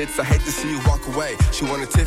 [0.00, 1.36] Exits, I hate to see you walk away.
[1.52, 1.99] She wanted Tiffany's,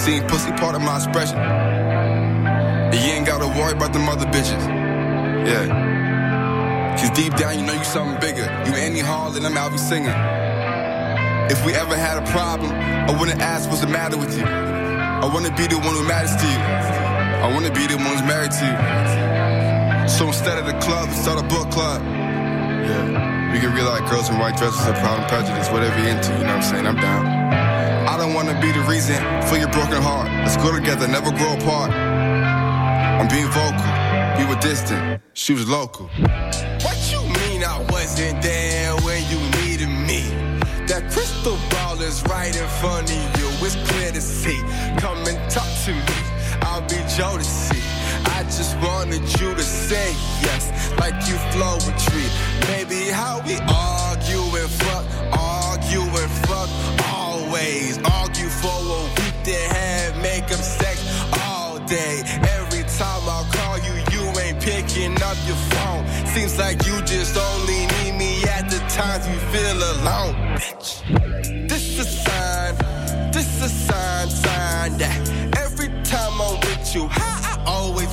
[0.00, 1.36] seen pussy part of my expression.
[1.36, 4.64] And you ain't gotta worry about them other bitches.
[5.46, 6.96] Yeah.
[6.96, 8.44] Cause deep down you know you something bigger.
[8.66, 10.16] You Annie Hall and I'm Alvy Singer.
[11.50, 14.44] If we ever had a problem, I wouldn't ask what's the matter with you.
[14.44, 16.62] I wanna be the one who matters to you.
[17.44, 20.08] I wanna be the one who's married to you.
[20.08, 22.00] So instead of the club, start a book club.
[22.02, 23.52] Yeah.
[23.52, 26.38] We can realize girls in white dresses are Proud and Prejudice, whatever you're into, you
[26.38, 26.86] know what I'm saying?
[26.86, 27.39] I'm down.
[28.40, 29.16] Wanna be the reason
[29.48, 30.26] for your broken heart.
[30.26, 31.90] Let's grow together, never grow apart.
[31.90, 33.90] I'm being vocal.
[34.38, 35.20] We were distant.
[35.34, 36.06] She was local.
[36.06, 40.22] What you mean I wasn't there when you needed me?
[40.88, 43.48] That crystal ball is right in front of you.
[43.60, 44.56] It's clear to see.
[44.96, 46.18] Come and talk to me.
[46.62, 47.76] I'll be Jodeci.
[48.38, 52.30] I just wanted you to say yes, like you flow a tree.
[52.72, 55.04] Baby, how we argue and fuck,
[55.38, 56.70] argue and fuck,
[57.12, 57.98] always
[58.62, 59.34] for a week.
[59.44, 60.96] Then have make 'em sex
[61.44, 62.22] all day.
[62.58, 66.04] Every time I call you, you ain't picking up your phone.
[66.34, 70.34] Seems like you just only need me at the times you feel alone.
[70.60, 70.90] Bitch,
[71.68, 72.72] this a sign,
[73.32, 75.18] this a sign, sign that
[75.64, 78.12] every time I'm with you, I always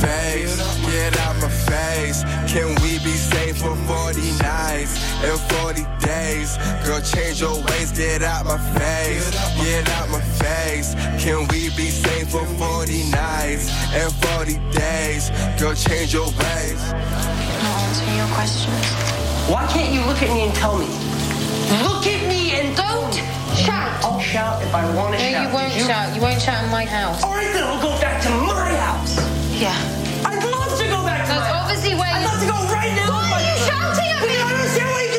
[0.00, 0.56] face,
[0.90, 2.22] get out my face.
[2.52, 4.94] Can we be safe for 40 nights
[5.24, 6.56] and 40 days?
[6.84, 9.30] Girl, change your ways, get out my face,
[9.62, 10.94] get out my face.
[11.22, 15.30] Can we be safe for 40 nights and 40 days?
[15.60, 16.80] Girl, change your ways.
[16.92, 18.86] Not answering your questions.
[19.50, 20.86] Why can't you look at me and tell me?
[21.82, 23.14] Look at me and Don't
[23.56, 24.04] shout.
[24.04, 25.48] I'll shout if if I want to No, shout.
[25.48, 26.14] you won't Did shout.
[26.16, 27.22] You won't shout in my house.
[27.22, 29.01] All right, then I'll go back to my house.
[29.62, 29.78] Yeah.
[30.26, 31.70] I'd love to go back to That's my house.
[31.70, 33.14] obviously where I'd you- love to go right now.
[33.14, 34.32] Why are you shouting at me?
[34.34, 35.11] you don't understand why you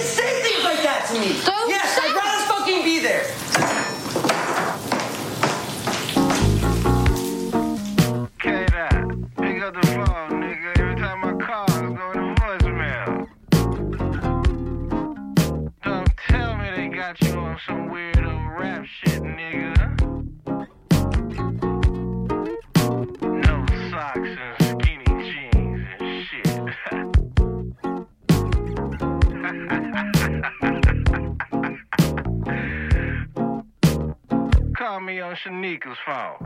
[35.06, 36.38] me on Shanika's phone.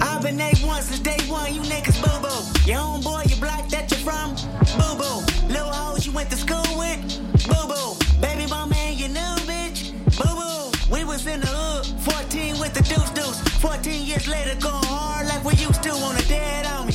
[0.00, 2.70] I've been A1 since day one, you niggas boo boo.
[2.70, 4.34] Your own boy, you block that you're from,
[4.78, 5.52] boo boo.
[5.52, 7.00] Little hoes you went to school with,
[7.46, 7.96] boo boo.
[8.20, 10.94] Baby mama and your new bitch, boo boo.
[10.94, 13.40] We was in the hood, 14 with the deuce deuce.
[13.60, 16.64] 14 years later, going hard like we used to on the dead.
[16.66, 16.87] On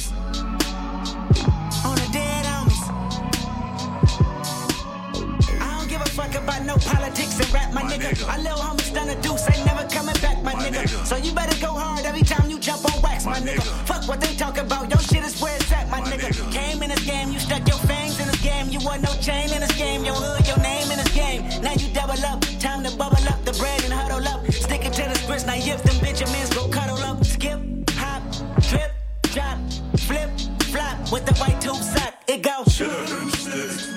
[6.33, 8.27] don't give a fuck about no politics and rap, my, nigga.
[8.27, 11.05] My little homies done a deuce, ain't never coming back, my, nigga.
[11.05, 13.61] So you better go hard every time you jump on wax, my, nigga.
[13.85, 16.51] Fuck what they talk about, your shit is where it's at, my, nigga.
[16.51, 18.69] Came in this game, you stuck your fangs in this game.
[18.69, 21.41] You want no chain in this game, your hood, your name in this game.
[21.61, 24.45] Now you double up, time to bubble up the bread and huddle up.
[24.51, 27.23] Stick it to the grits, now if them Benjamins go cuddle up.
[27.23, 27.59] Skip,
[27.91, 28.23] hop,
[28.61, 28.91] trip,
[29.33, 29.57] drop,
[29.97, 30.29] flip,
[30.71, 32.13] flop with the white tube sock.
[32.27, 33.92] It goes.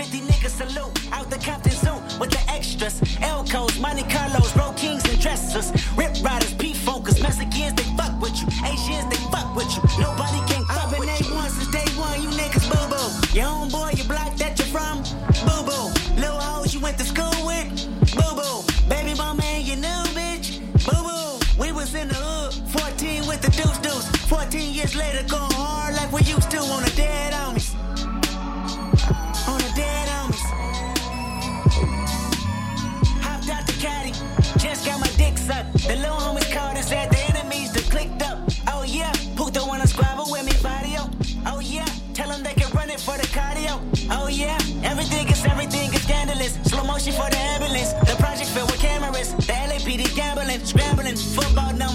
[0.00, 3.02] 50 niggas salute out the Compton Zoo with the extras.
[3.20, 5.68] Elcos, Monte Carlos, Bro Kings and dressers.
[5.94, 8.48] Rip riders, P Focus, Mexicans, they fuck with you.
[8.64, 9.82] Asians, they fuck with you.
[10.00, 11.12] Nobody can fuck with you.
[11.12, 13.36] I've been A1 since day one, you niggas boo boo.
[13.36, 15.04] Your own boy, you block that you're from,
[15.44, 15.92] boo boo.
[16.16, 17.68] Little hoes you went to school with,
[18.16, 18.64] boo boo.
[18.88, 21.60] Baby mama and your new bitch, boo boo.
[21.60, 24.08] We was in the hood, 14 with the deuce deuce.
[24.32, 25.49] 14 years later, going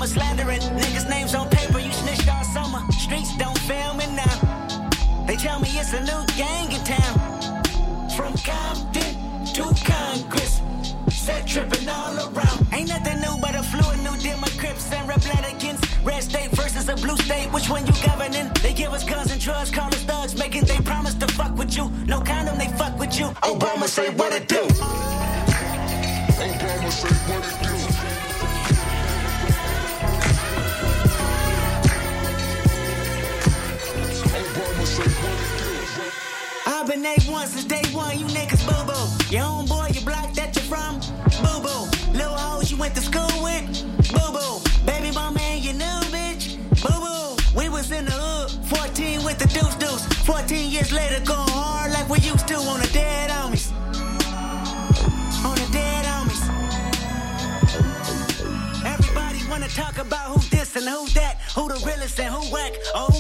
[0.08, 0.62] slandering.
[0.62, 2.82] Niggas' names on paper, you snitched all summer.
[2.92, 5.26] Streets don't fail me now.
[5.28, 7.16] They tell me it's a new gang in town.
[8.16, 9.12] From Compton
[9.54, 10.62] to Congress.
[11.10, 12.68] Set tripping all around.
[12.74, 14.16] Ain't nothing new but a fluid new
[14.58, 15.80] Crips and Republicans.
[16.04, 17.52] Red state versus a blue state.
[17.52, 18.52] Which one you governing?
[18.62, 21.76] They give us guns and drugs, call us thugs, making they promise to fuck with
[21.76, 21.92] you.
[22.06, 23.28] No condom, they fuck with you.
[23.44, 24.75] Obama say what it do.
[37.06, 39.06] A1 since day one, you niggas boo boo.
[39.32, 41.00] Your own boy, you block that you're from,
[41.46, 42.18] boo boo.
[42.18, 43.64] Little hoes you went to school with,
[44.12, 44.60] boo boo.
[44.88, 47.38] Baby mama and your new bitch, boo boo.
[47.56, 50.04] We was in the hood, 14 with the deuce deuce.
[50.26, 53.72] 14 years later, going hard like we used to on the dead homies.
[55.46, 56.42] On the dead homies.
[58.84, 62.74] Everybody wanna talk about who this and who that, who the realest and who whack,
[62.96, 63.15] or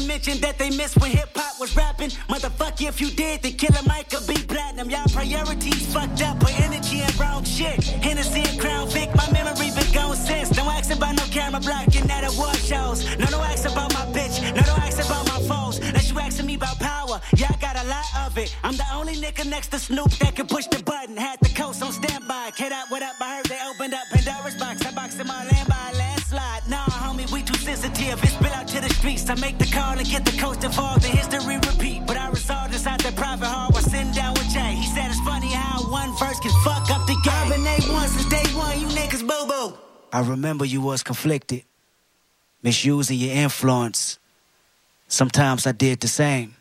[0.00, 2.08] Wanna mention that they missed when hip hop was rapping.
[2.32, 4.88] Motherfucker, if you did, then Killer Mike could be platinum.
[4.88, 7.84] Y'all priorities fucked up, put energy and wrong shit.
[8.00, 10.48] Hennessy and Crown Vic, my memory been gone since.
[10.48, 13.04] Don't ask about no camera blocking at award shows.
[13.18, 14.40] No, don't ask about my bitch.
[14.56, 15.76] No, don't ask about my foes.
[15.78, 18.56] Unless you asking me about power, yeah, I got a lot of it.
[18.64, 21.14] I'm the only nigga next to Snoop that can push the button.
[21.14, 22.52] Had the coast on standby.
[22.56, 23.19] Kid out, what up?
[29.30, 31.02] I make the call and get the coast involved.
[31.02, 32.04] The history repeat.
[32.04, 34.74] But I resolved inside the private heart while sitting down with Jay.
[34.74, 37.32] He said it's funny how one verse can fuck up the game.
[37.32, 38.80] I've been A1 since day one.
[38.80, 39.78] You niggas boo boo.
[40.12, 41.62] I remember you was conflicted,
[42.64, 44.18] misusing your influence.
[45.06, 46.56] Sometimes I did the same,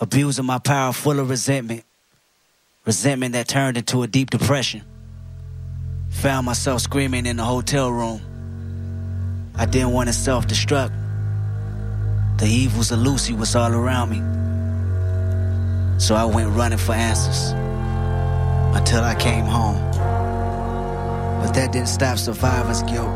[0.00, 1.84] abusing my power full of resentment,
[2.86, 4.80] resentment that turned into a deep depression.
[6.08, 8.22] Found myself screaming in the hotel room.
[9.54, 10.99] I didn't want to self destruct.
[12.40, 14.20] The evils of Lucy was all around me.
[15.98, 17.50] So I went running for answers
[18.74, 19.76] until I came home.
[21.42, 23.14] But that didn't stop survivor's guilt.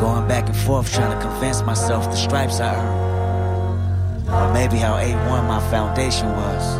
[0.00, 4.92] Going back and forth trying to convince myself the stripes I earned or maybe how
[4.92, 6.78] A1 my foundation was.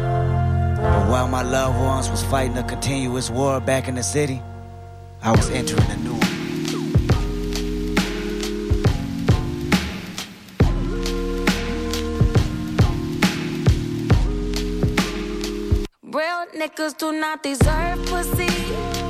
[0.79, 4.43] But while my loved ones was fighting a continuous war back in the city,
[5.23, 6.36] I was entering a new one.
[16.67, 19.06] Niggas do not deserve pussy.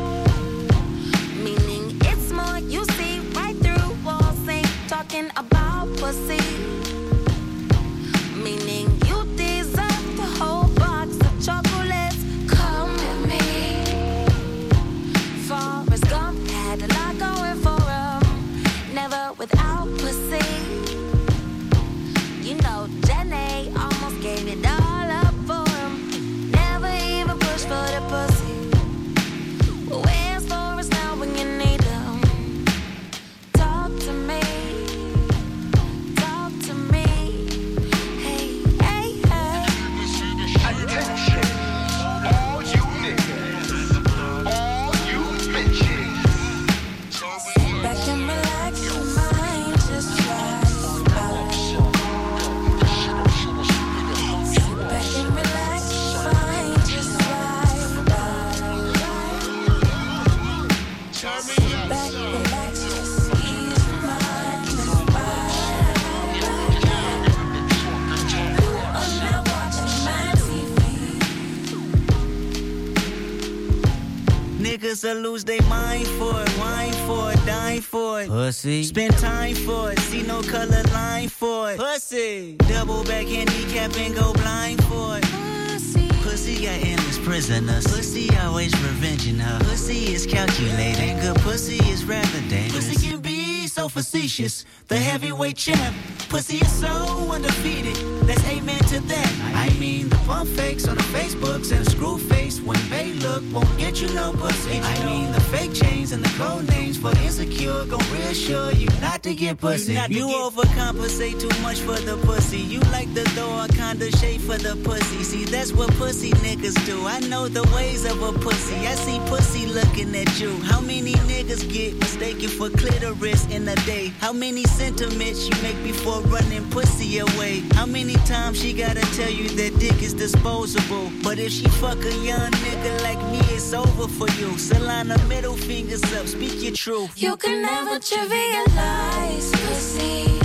[74.97, 78.29] Niggas will lose their mind for it, wine for it, dine for it.
[78.29, 78.83] Pussy.
[78.85, 81.79] Spend time for it, see no color line for it.
[81.79, 82.57] Pussy.
[82.69, 85.25] Double back handicap and go blind for it.
[85.25, 86.09] Pussy.
[86.23, 87.87] Pussy got endless prisoners.
[87.87, 89.59] Pussy always revenging her.
[89.65, 91.19] Pussy is calculating.
[91.21, 92.89] Good pussy is rather dangerous.
[92.89, 94.65] Pussy can be so facetious.
[94.89, 95.95] The heavyweight champ.
[96.31, 96.89] Pussy is so
[97.31, 97.97] undefeated.
[98.27, 99.56] Let's amen to that.
[99.67, 103.43] I mean, the pump fakes on the Facebooks and the screw face when they look
[103.53, 104.79] won't get you no pussy.
[104.79, 109.25] I mean, the fake chains and the code names for insecure gon' reassure you not
[109.25, 109.95] to get pussy.
[110.09, 112.59] You overcompensate too much for the pussy.
[112.59, 115.23] You like the a kinda shade for the pussy.
[115.25, 117.07] See, that's what pussy niggas do.
[117.07, 118.77] I know the ways of a pussy.
[118.87, 120.53] I see pussy looking at you.
[120.71, 124.13] How many niggas get mistaken for clitoris in a day?
[124.21, 127.63] How many sentiments you make before running pussy away?
[127.75, 131.11] How many times she gotta tell you that dick is disposable?
[131.23, 134.49] But if she fuck a young nigga like me, it's over for you.
[134.57, 137.11] Solana middle fingers up, speak your truth.
[137.17, 140.39] You can never trivialize pussy.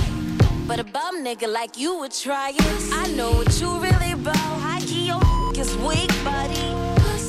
[0.65, 2.93] But a bum nigga like you would try it.
[2.93, 4.35] I know what you really about.
[4.65, 5.21] High key, your
[5.57, 6.67] is weak, buddy.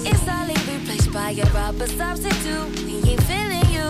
[0.09, 2.71] It's only replaced by a rubber substitute.
[2.87, 3.89] We ain't feeling you.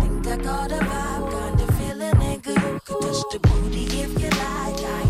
[0.00, 2.54] Think I got a vibe, kinda feeling nigga.
[2.64, 5.01] You touch the booty if you like.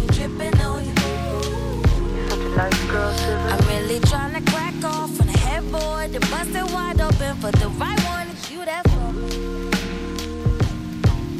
[2.55, 7.51] I'm really trying to crack off on the headboard and bust it wide open for
[7.51, 8.29] the right one.
[8.29, 9.71] It's you that for me.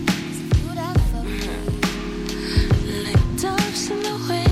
[0.09, 1.49] It's you that for me.
[3.05, 4.52] Like doves in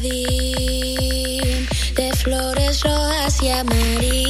[0.00, 1.68] de
[2.16, 4.29] flores rojas y amarillas.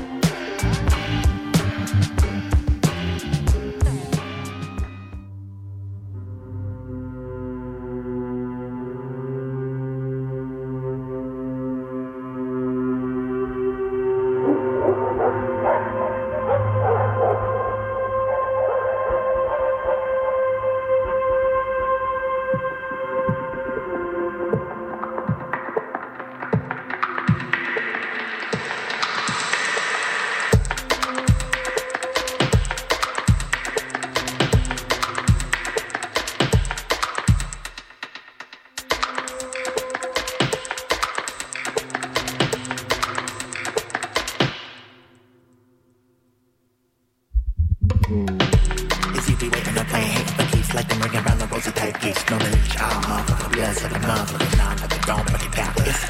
[53.61, 55.51] does like a mom, like a like a dog, like a
[55.81, 56.01] Is It's,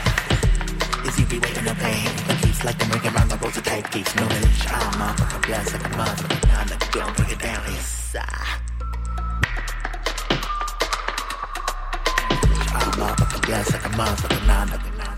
[1.06, 2.08] it's you be waiting no pain.
[2.26, 4.66] But he's like the ring around the rosy type keeps no relish.
[4.70, 7.64] I'm mom, a bless, like a mom, like a like a dog, like a down.
[7.68, 8.26] It's, uh,
[12.80, 12.92] I'm
[13.42, 15.12] bless, like a mom, like a like a non.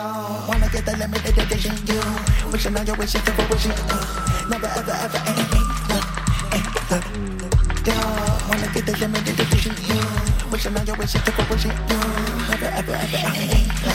[0.00, 0.06] Yo,
[0.48, 2.00] wanna get the limited edition, you.
[2.50, 5.52] Wishing on your wishes to fruition, uh, Never ever ever ain't,
[5.92, 6.00] uh,
[6.56, 7.04] ain't, uh.
[7.84, 7.96] Yo,
[8.48, 10.00] wanna get the limited edition, you.
[10.50, 12.00] Wishing on your wishes to fruition, you
[12.48, 13.89] Never ever ever ain't, ain't,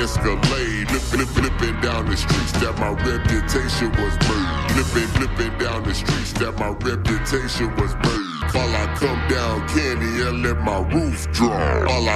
[0.00, 0.88] Escalade.
[0.88, 4.48] Flipping, flipping down the streets that my reputation was made.
[4.70, 8.54] Flipping, flipping down the streets that my reputation was made.
[8.54, 11.57] While I come down candy and let my roof drop.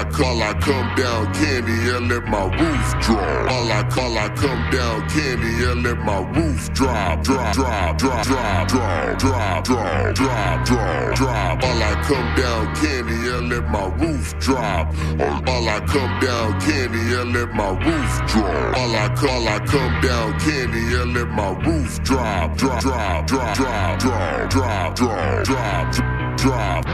[0.02, 3.50] I call, I come down candy and let my roof drop.
[3.52, 7.22] All I call, I come down candy and let my roof drop.
[7.22, 11.62] Drop, drop, drop, drop, drop, drop, drop, drop, drop, drop.
[11.62, 14.88] All I come down candy and let my roof drop.
[15.46, 18.76] All I come down candy and let my roof drop.
[18.76, 22.02] All I call, I come down candy and let my roof.
[22.02, 26.91] Drop, drop, drop, drop, drop, drop, drop, drop, drop.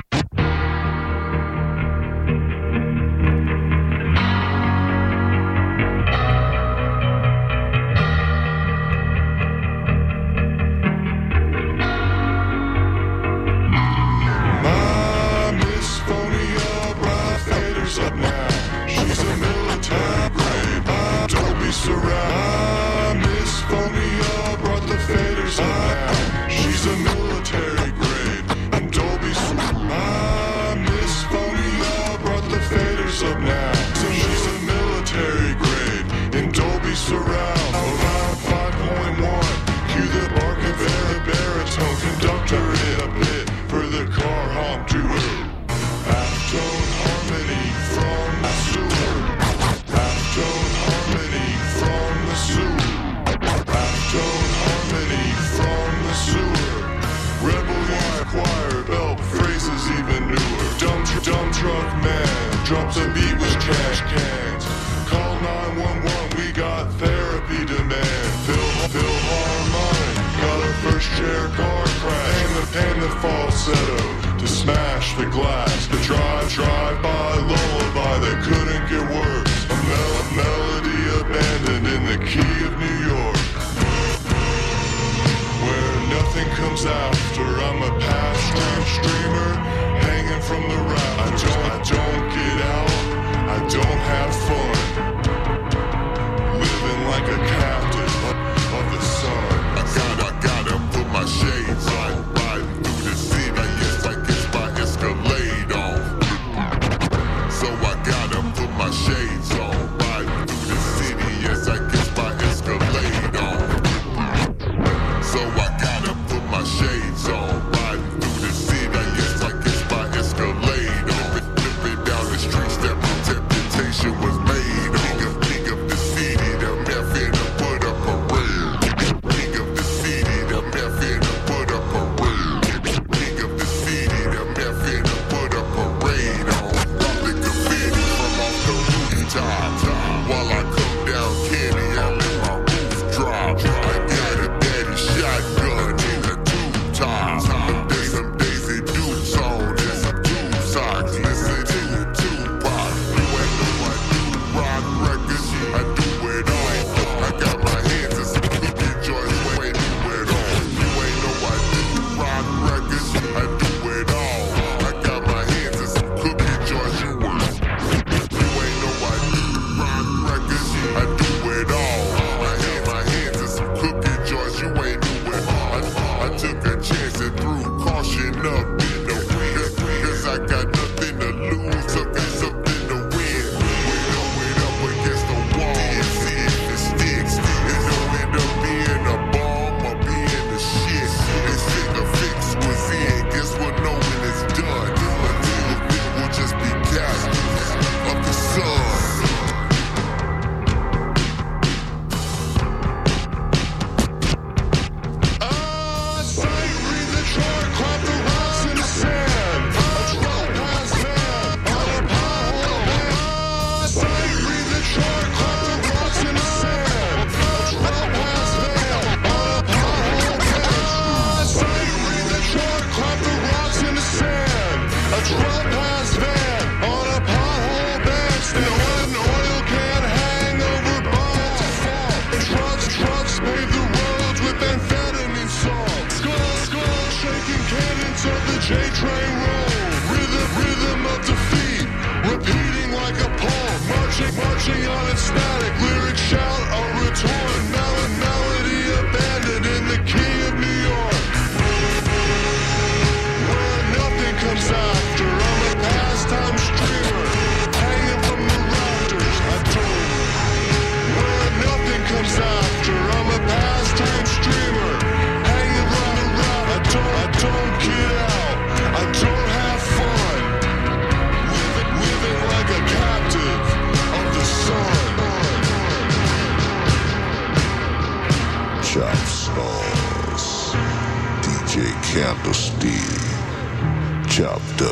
[225.41, 225.78] Christ.